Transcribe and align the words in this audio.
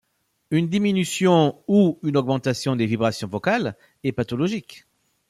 Une 0.49 0.67
diminution 0.67 1.61
ou 1.67 1.99
une 2.01 2.17
augmentation 2.17 2.75
des 2.75 2.87
vibrations 2.87 3.27
vocales 3.27 3.75
est 4.03 4.13
pathologique. 4.13 4.87